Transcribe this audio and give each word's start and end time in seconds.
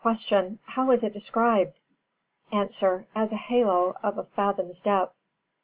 Q. 0.03 0.57
How 0.63 0.89
is 0.89 1.03
it 1.03 1.13
described? 1.13 1.79
A. 2.51 2.67
As 3.13 3.31
a 3.31 3.35
halo 3.35 3.93
of 4.01 4.17
a 4.17 4.23
fathom's 4.23 4.81
depth. 4.81 5.13